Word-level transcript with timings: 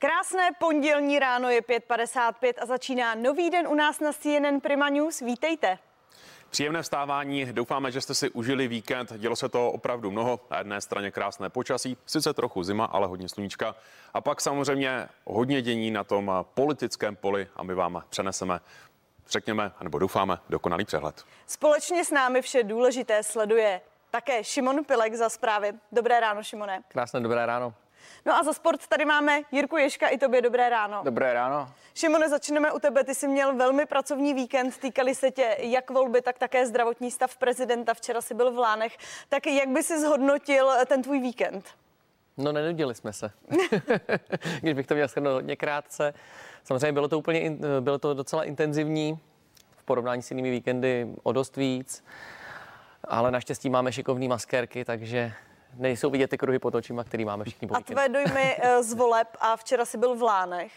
Krásné 0.00 0.50
pondělní 0.58 1.18
ráno 1.18 1.50
je 1.50 1.60
5.55 1.60 2.52
a 2.62 2.66
začíná 2.66 3.14
nový 3.14 3.50
den 3.50 3.68
u 3.68 3.74
nás 3.74 4.00
na 4.00 4.12
CNN 4.12 4.60
Prima 4.62 4.88
News. 4.88 5.20
Vítejte. 5.20 5.78
Příjemné 6.50 6.82
vstávání, 6.82 7.52
doufáme, 7.52 7.90
že 7.90 8.00
jste 8.00 8.14
si 8.14 8.30
užili 8.30 8.68
víkend. 8.68 9.12
Dělo 9.16 9.36
se 9.36 9.48
to 9.48 9.70
opravdu 9.70 10.10
mnoho. 10.10 10.40
Na 10.50 10.58
jedné 10.58 10.80
straně 10.80 11.10
krásné 11.10 11.50
počasí, 11.50 11.96
sice 12.06 12.34
trochu 12.34 12.62
zima, 12.62 12.84
ale 12.84 13.06
hodně 13.06 13.28
sluníčka. 13.28 13.74
A 14.14 14.20
pak 14.20 14.40
samozřejmě 14.40 15.08
hodně 15.24 15.62
dění 15.62 15.90
na 15.90 16.04
tom 16.04 16.32
politickém 16.54 17.16
poli 17.16 17.48
a 17.56 17.62
my 17.62 17.74
vám 17.74 18.04
přeneseme 18.08 18.60
řekněme, 19.28 19.72
nebo 19.82 19.98
doufáme, 19.98 20.38
dokonalý 20.48 20.84
přehled. 20.84 21.24
Společně 21.46 22.04
s 22.04 22.10
námi 22.10 22.42
vše 22.42 22.62
důležité 22.62 23.22
sleduje 23.22 23.80
také 24.10 24.44
Šimon 24.44 24.84
Pilek 24.84 25.14
za 25.14 25.28
zprávy. 25.28 25.72
Dobré 25.92 26.20
ráno, 26.20 26.42
Šimone. 26.42 26.82
Krásné 26.88 27.20
dobré 27.20 27.46
ráno. 27.46 27.74
No 28.26 28.34
a 28.34 28.42
za 28.42 28.52
sport 28.52 28.86
tady 28.86 29.04
máme 29.04 29.40
Jirku 29.52 29.76
Ješka, 29.76 30.08
i 30.08 30.18
tobě 30.18 30.42
dobré 30.42 30.68
ráno. 30.68 31.00
Dobré 31.04 31.32
ráno. 31.32 31.68
Šimone, 31.94 32.28
začneme 32.28 32.72
u 32.72 32.78
tebe. 32.78 33.04
Ty 33.04 33.14
jsi 33.14 33.28
měl 33.28 33.56
velmi 33.56 33.86
pracovní 33.86 34.34
víkend, 34.34 34.78
týkali 34.78 35.14
se 35.14 35.30
tě 35.30 35.56
jak 35.58 35.90
volby, 35.90 36.22
tak 36.22 36.38
také 36.38 36.66
zdravotní 36.66 37.10
stav 37.10 37.36
prezidenta. 37.36 37.94
Včera 37.94 38.20
si 38.20 38.34
byl 38.34 38.52
v 38.52 38.58
Lánech. 38.58 38.96
Tak 39.28 39.46
jak 39.46 39.68
by 39.68 39.82
si 39.82 40.00
zhodnotil 40.00 40.70
ten 40.86 41.02
tvůj 41.02 41.20
víkend? 41.20 41.64
No, 42.36 42.52
nenudili 42.52 42.94
jsme 42.94 43.12
se. 43.12 43.30
Když 44.60 44.74
bych 44.74 44.86
to 44.86 44.94
měl 44.94 45.08
shrnout 45.08 45.32
hodně 45.32 45.56
krátce. 45.56 46.14
Samozřejmě 46.64 46.92
bylo 46.92 47.08
to 47.08 47.18
úplně, 47.18 47.56
bylo 47.80 47.98
to 47.98 48.14
docela 48.14 48.44
intenzivní 48.44 49.18
v 49.76 49.84
porovnání 49.84 50.22
s 50.22 50.30
jinými 50.30 50.50
víkendy 50.50 51.08
o 51.22 51.32
dost 51.32 51.56
víc, 51.56 52.04
ale 53.04 53.30
naštěstí 53.30 53.70
máme 53.70 53.92
šikovné 53.92 54.28
maskérky, 54.28 54.84
takže 54.84 55.32
nejsou 55.78 56.10
vidět 56.10 56.30
ty 56.30 56.38
kruhy 56.38 56.58
pod 56.58 56.74
očima, 56.74 57.04
který 57.04 57.24
máme 57.24 57.44
všichni 57.44 57.68
po 57.68 57.76
A 57.76 57.80
tvé 57.80 58.08
dojmy 58.08 58.56
eh, 58.58 58.82
z 58.82 58.94
voleb 58.94 59.28
a 59.40 59.56
včera 59.56 59.84
si 59.84 59.98
byl 59.98 60.14
v 60.14 60.22
Lánech. 60.22 60.72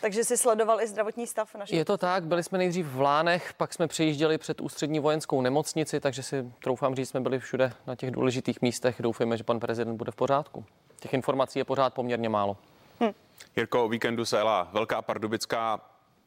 Takže 0.00 0.24
si 0.24 0.36
sledoval 0.36 0.80
i 0.80 0.86
zdravotní 0.86 1.26
stav 1.26 1.54
našich. 1.54 1.78
Je 1.78 1.84
to 1.84 1.98
tak, 1.98 2.24
byli 2.24 2.42
jsme 2.42 2.58
nejdřív 2.58 2.86
v 2.86 3.00
Lánech, 3.00 3.54
pak 3.54 3.74
jsme 3.74 3.88
přijížděli 3.88 4.38
před 4.38 4.60
ústřední 4.60 5.00
vojenskou 5.00 5.40
nemocnici, 5.40 6.00
takže 6.00 6.22
si 6.22 6.52
troufám 6.62 6.94
říct, 6.94 7.08
jsme 7.08 7.20
byli 7.20 7.38
všude 7.38 7.72
na 7.86 7.96
těch 7.96 8.10
důležitých 8.10 8.62
místech. 8.62 8.96
Doufejme, 9.00 9.36
že 9.36 9.44
pan 9.44 9.60
prezident 9.60 9.96
bude 9.96 10.10
v 10.10 10.16
pořádku. 10.16 10.64
Těch 11.00 11.14
informací 11.14 11.58
je 11.58 11.64
pořád 11.64 11.94
poměrně 11.94 12.28
málo. 12.28 12.56
Hm. 13.00 13.12
Jirko, 13.56 13.84
o 13.84 13.88
víkendu 13.88 14.24
se 14.24 14.36
jela 14.36 14.68
Velká 14.72 15.02
Pardubická. 15.02 15.80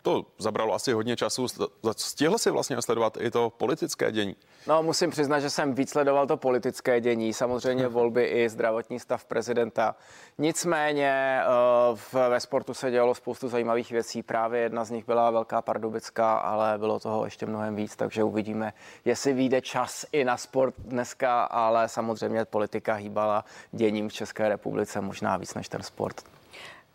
To 0.06 0.26
zabralo 0.38 0.74
asi 0.74 0.94
hodně 0.94 1.16
času. 1.16 1.48
Stihl 1.98 2.38
si 2.38 2.52
vlastně 2.52 2.82
sledovat 2.82 3.18
i 3.22 3.32
to 3.32 3.50
politické 3.50 4.12
dění? 4.12 4.36
No, 4.68 4.84
musím 4.84 5.10
přiznat, 5.10 5.40
že 5.40 5.50
jsem 5.50 5.74
víc 5.74 5.90
sledoval 5.90 6.28
to 6.28 6.38
politické 6.38 7.02
dění, 7.02 7.34
samozřejmě 7.34 7.88
volby 7.88 8.26
i 8.26 8.50
zdravotní 8.50 9.00
stav 9.00 9.26
prezidenta. 9.26 9.96
Nicméně 10.38 11.42
eh, 12.14 12.30
ve 12.30 12.40
sportu 12.40 12.74
se 12.74 12.92
dělalo 12.92 13.16
spoustu 13.16 13.50
zajímavých 13.50 13.92
věcí. 13.92 14.24
Právě 14.24 14.62
jedna 14.62 14.86
z 14.86 14.92
nich 14.92 15.06
byla 15.06 15.32
Velká 15.32 15.62
Pardubická, 15.62 16.38
ale 16.38 16.78
bylo 16.78 17.00
toho 17.00 17.26
ještě 17.26 17.46
mnohem 17.46 17.76
víc, 17.76 17.96
takže 17.96 18.24
uvidíme, 18.24 18.74
jestli 19.06 19.34
vyjde 19.34 19.62
čas 19.62 20.06
i 20.12 20.26
na 20.26 20.38
sport 20.38 20.76
dneska, 20.78 21.44
ale 21.44 21.90
samozřejmě 21.90 22.46
politika 22.46 22.94
hýbala 22.94 23.46
děním 23.72 24.10
v 24.10 24.14
České 24.14 24.50
republice 24.50 25.02
možná 25.02 25.38
víc 25.38 25.54
než 25.54 25.70
ten 25.70 25.84
sport. 25.84 26.35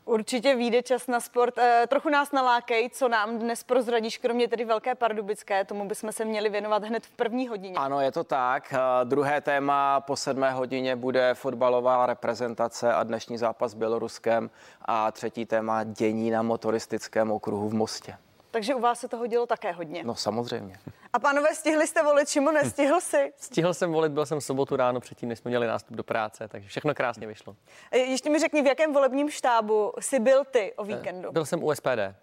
Určitě 0.05 0.55
vyjde 0.55 0.83
čas 0.83 1.07
na 1.07 1.21
sport. 1.21 1.59
E, 1.59 1.87
trochu 1.87 2.09
nás 2.09 2.33
nalákej, 2.33 2.91
co 2.91 3.09
nám 3.09 3.39
dnes 3.39 3.63
prozradíš, 3.63 4.19
kromě 4.19 4.49
tedy 4.49 4.65
Velké 4.65 4.95
Pardubické. 4.95 5.65
Tomu 5.65 5.89
bychom 5.89 6.13
se 6.13 6.25
měli 6.25 6.49
věnovat 6.49 6.85
hned 6.85 7.07
v 7.07 7.11
první 7.11 7.49
hodině. 7.49 7.75
Ano, 7.77 8.01
je 8.01 8.13
to 8.13 8.25
tak. 8.25 8.73
E, 8.73 9.05
druhé 9.05 9.41
téma 9.41 10.01
po 10.01 10.17
sedmé 10.17 10.51
hodině 10.51 10.97
bude 10.97 11.35
fotbalová 11.35 12.07
reprezentace 12.07 12.95
a 12.95 13.03
dnešní 13.03 13.39
zápas 13.39 13.71
s 13.71 13.75
Běloruskem. 13.75 14.51
A 14.85 15.13
třetí 15.13 15.47
téma 15.47 15.85
dění 15.85 16.31
na 16.31 16.43
motoristickém 16.43 17.31
okruhu 17.31 17.69
v 17.69 17.75
Mostě. 17.75 18.17
Takže 18.51 18.75
u 18.75 18.81
vás 18.81 19.01
se 19.01 19.09
toho 19.09 19.27
dělo 19.27 19.47
také 19.47 19.73
hodně. 19.73 20.05
No 20.05 20.15
samozřejmě. 20.15 20.79
A 21.13 21.19
pánové, 21.19 21.55
stihli 21.55 21.87
jste 21.87 22.03
volit, 22.03 22.29
Šimo, 22.29 22.53
nestihl 22.53 23.01
si? 23.01 23.33
Stihl 23.37 23.75
jsem 23.75 23.93
volit, 23.93 24.13
byl 24.13 24.27
jsem 24.27 24.41
v 24.41 24.45
sobotu 24.45 24.77
ráno 24.77 25.01
předtím, 25.01 25.29
než 25.29 25.39
jsme 25.39 25.49
měli 25.49 25.67
nástup 25.67 25.97
do 25.97 26.05
práce, 26.05 26.49
takže 26.49 26.69
všechno 26.69 26.95
krásně 26.95 27.27
vyšlo. 27.27 27.57
E, 27.91 27.99
ještě 27.99 28.31
mi 28.31 28.39
řekni, 28.39 28.63
v 28.63 28.67
jakém 28.67 28.93
volebním 28.93 29.31
štábu 29.31 29.93
jsi 30.01 30.19
byl 30.19 30.45
ty 30.45 30.73
o 30.77 30.85
víkendu? 30.85 31.33
Byl 31.33 31.45
jsem 31.45 31.65
u 31.65 31.75
SPD. 31.75 32.15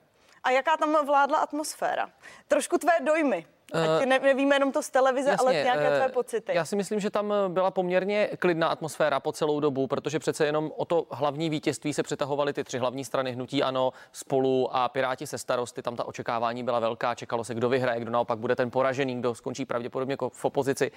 A 0.43 0.49
jaká 0.49 0.77
tam 0.77 1.05
vládla 1.05 1.37
atmosféra? 1.37 2.09
Trošku 2.47 2.77
tvé 2.77 2.93
dojmy. 3.03 3.45
Ať 3.73 4.01
eh, 4.01 4.05
ne, 4.05 4.19
nevíme 4.19 4.55
jenom 4.55 4.71
to 4.71 4.83
z 4.83 4.89
televize, 4.89 5.29
Jasně, 5.29 5.45
ale 5.45 5.53
nějaké 5.53 5.87
tvé 5.87 6.05
eh, 6.05 6.09
pocity. 6.09 6.51
Já 6.55 6.65
si 6.65 6.75
myslím, 6.75 6.99
že 6.99 7.09
tam 7.09 7.33
byla 7.47 7.71
poměrně 7.71 8.29
klidná 8.39 8.67
atmosféra 8.67 9.19
po 9.19 9.31
celou 9.31 9.59
dobu, 9.59 9.87
protože 9.87 10.19
přece 10.19 10.45
jenom 10.45 10.71
o 10.75 10.85
to 10.85 11.07
hlavní 11.11 11.49
vítězství 11.49 11.93
se 11.93 12.03
přetahovaly 12.03 12.53
ty 12.53 12.63
tři 12.63 12.77
hlavní 12.77 13.05
strany 13.05 13.31
hnutí 13.31 13.63
ano, 13.63 13.93
spolu 14.11 14.75
a 14.75 14.89
Piráti 14.89 15.27
se 15.27 15.37
starosty. 15.37 15.81
Tam 15.81 15.95
ta 15.95 16.07
očekávání 16.07 16.63
byla 16.63 16.79
velká, 16.79 17.15
čekalo 17.15 17.43
se, 17.43 17.55
kdo 17.55 17.69
vyhraje, 17.69 17.99
kdo 17.99 18.11
naopak 18.11 18.39
bude 18.39 18.55
ten 18.55 18.71
poražený, 18.71 19.15
kdo 19.19 19.35
skončí 19.35 19.65
pravděpodobně 19.65 20.13
jako 20.13 20.29
v 20.29 20.45
opozici. 20.45 20.91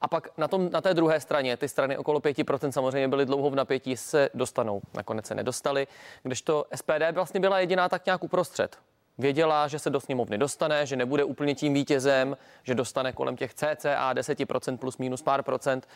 A 0.00 0.08
pak 0.08 0.28
na, 0.38 0.48
tom, 0.48 0.70
na 0.70 0.80
té 0.80 0.94
druhé 0.94 1.20
straně, 1.20 1.56
ty 1.56 1.68
strany 1.68 1.98
okolo 1.98 2.20
5% 2.20 2.70
samozřejmě 2.70 3.08
byly 3.08 3.26
dlouho 3.26 3.50
v 3.50 3.54
napětí, 3.54 3.96
se 3.96 4.28
dostanou. 4.34 4.80
Nakonec 4.94 5.26
se 5.26 5.34
nedostali, 5.34 5.86
kdežto 6.22 6.64
SPD 6.74 7.12
vlastně 7.12 7.40
byla 7.40 7.58
jediná 7.58 7.88
tak 7.88 8.06
nějak 8.06 8.24
uprostřed. 8.24 8.78
Věděla, 9.20 9.68
že 9.68 9.78
se 9.78 9.90
do 9.90 10.00
sněmovny 10.00 10.38
dostane, 10.38 10.86
že 10.86 10.96
nebude 10.96 11.24
úplně 11.24 11.54
tím 11.54 11.74
vítězem, 11.74 12.36
že 12.62 12.74
dostane 12.74 13.12
kolem 13.12 13.36
těch 13.36 13.54
cca 13.54 14.14
10% 14.14 14.76
plus 14.76 14.98
minus 14.98 15.22
pár 15.22 15.42
procent, 15.42 15.88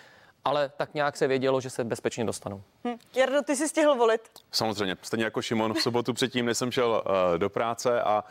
ale 0.45 0.69
tak 0.77 0.95
nějak 0.95 1.17
se 1.17 1.27
vědělo, 1.27 1.61
že 1.61 1.71
se 1.71 1.85
bezpečně 1.85 2.25
dostanou. 2.25 2.63
Hm. 2.87 2.97
Jardo, 3.17 3.43
ty 3.43 3.57
jsi 3.57 3.69
stihl 3.69 3.95
volit? 3.95 4.21
Samozřejmě, 4.53 4.97
stejně 5.03 5.25
jako 5.25 5.43
Šimon 5.43 5.75
v 5.75 5.83
sobotu 5.83 6.13
předtím, 6.13 6.47
než 6.47 6.59
jsem 6.59 6.73
šel 6.73 7.03
uh, 7.07 7.39
do 7.39 7.51
práce 7.51 8.03
a 8.03 8.25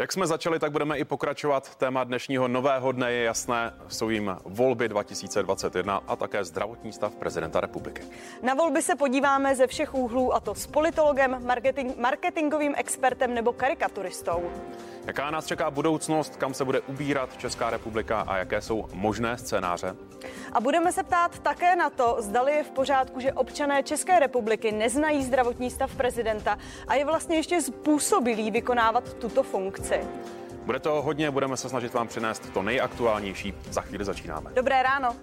jak 0.00 0.12
jsme 0.12 0.26
začali, 0.26 0.58
tak 0.58 0.72
budeme 0.72 0.98
i 0.98 1.04
pokračovat. 1.04 1.76
Téma 1.76 2.04
dnešního 2.04 2.48
nového 2.48 2.92
dne 2.92 3.12
je 3.12 3.24
jasné, 3.24 3.74
jsou 3.88 4.10
jim 4.10 4.36
volby 4.44 4.88
2021 4.88 6.00
a 6.06 6.16
také 6.16 6.44
zdravotní 6.44 6.92
stav 6.92 7.14
prezidenta 7.14 7.60
republiky. 7.60 8.02
Na 8.42 8.54
volby 8.54 8.82
se 8.82 8.96
podíváme 8.96 9.56
ze 9.56 9.66
všech 9.66 9.94
úhlů, 9.94 10.34
a 10.34 10.40
to 10.40 10.54
s 10.54 10.66
politologem, 10.66 11.46
marketing, 11.46 11.96
marketingovým 11.96 12.74
expertem 12.76 13.34
nebo 13.34 13.52
karikaturistou. 13.52 14.50
Jaká 15.06 15.30
nás 15.30 15.46
čeká 15.46 15.70
budoucnost, 15.70 16.36
kam 16.36 16.54
se 16.54 16.64
bude 16.64 16.80
ubírat 16.80 17.36
Česká 17.36 17.70
republika 17.70 18.20
a 18.20 18.36
jaké 18.36 18.60
jsou 18.60 18.88
možné 18.92 19.38
scénáře? 19.38 19.96
A 20.52 20.60
budeme 20.60 20.92
se 20.92 21.02
ptát 21.02 21.38
také 21.38 21.76
na 21.76 21.90
to, 21.90 22.16
zdali 22.18 22.52
je 22.52 22.64
v 22.64 22.70
pořádku, 22.70 23.20
že 23.20 23.32
občané 23.32 23.82
České 23.82 24.18
republiky 24.18 24.72
neznají 24.72 25.24
zdravotní 25.24 25.70
stav 25.70 25.96
prezidenta 25.96 26.58
a 26.88 26.94
je 26.94 27.04
vlastně 27.04 27.36
ještě 27.36 27.62
způsobilý 27.62 28.50
vykonávat 28.50 29.14
tuto 29.14 29.42
funkci. 29.42 29.87
Bude 30.64 30.78
to 30.78 31.02
hodně, 31.02 31.30
budeme 31.30 31.56
se 31.56 31.68
snažit 31.68 31.94
vám 31.94 32.08
přinést 32.08 32.52
to 32.52 32.62
nejaktuálnější. 32.62 33.54
Za 33.70 33.80
chvíli 33.80 34.04
začínáme. 34.04 34.50
Dobré 34.54 34.82
ráno. 34.82 35.16